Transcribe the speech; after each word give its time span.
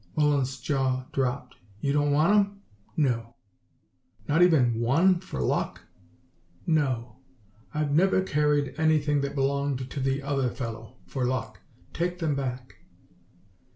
Mullins' 0.15 0.59
jaw 0.59 1.05
dropped. 1.13 1.57
"You 1.79 1.93
don't 1.93 2.09
want 2.11 2.33
'em?" 2.35 2.61
"No." 2.97 3.35
"Not 4.27 4.41
even 4.41 4.79
one 4.79 5.19
for 5.19 5.39
luck?" 5.43 5.81
"No. 6.65 7.17
I've 7.71 7.91
never 7.91 8.23
carried 8.23 8.73
anything 8.79 9.21
that 9.21 9.35
belonged 9.35 9.91
to 9.91 9.99
the 9.99 10.23
other 10.23 10.49
fellow, 10.49 10.95
for 11.05 11.25
luck. 11.25 11.59
Take 11.93 12.17
them 12.17 12.33
back." 12.33 12.77